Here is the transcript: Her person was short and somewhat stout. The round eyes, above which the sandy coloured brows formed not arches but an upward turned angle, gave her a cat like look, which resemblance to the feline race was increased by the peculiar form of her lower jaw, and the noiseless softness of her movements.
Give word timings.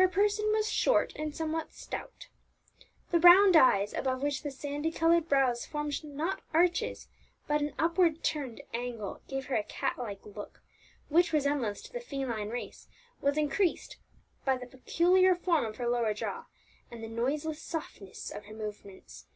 Her 0.00 0.08
person 0.08 0.50
was 0.54 0.72
short 0.72 1.12
and 1.16 1.36
somewhat 1.36 1.74
stout. 1.74 2.28
The 3.10 3.18
round 3.20 3.54
eyes, 3.54 3.92
above 3.92 4.22
which 4.22 4.42
the 4.42 4.50
sandy 4.50 4.90
coloured 4.90 5.28
brows 5.28 5.66
formed 5.66 6.02
not 6.04 6.40
arches 6.54 7.06
but 7.46 7.60
an 7.60 7.74
upward 7.78 8.24
turned 8.24 8.62
angle, 8.72 9.20
gave 9.28 9.48
her 9.48 9.56
a 9.56 9.62
cat 9.62 9.98
like 9.98 10.24
look, 10.24 10.62
which 11.10 11.34
resemblance 11.34 11.82
to 11.82 11.92
the 11.92 12.00
feline 12.00 12.48
race 12.48 12.88
was 13.20 13.36
increased 13.36 13.98
by 14.42 14.56
the 14.56 14.66
peculiar 14.66 15.34
form 15.34 15.66
of 15.66 15.76
her 15.76 15.86
lower 15.86 16.14
jaw, 16.14 16.46
and 16.90 17.02
the 17.04 17.08
noiseless 17.08 17.60
softness 17.60 18.30
of 18.30 18.46
her 18.46 18.54
movements. 18.54 19.26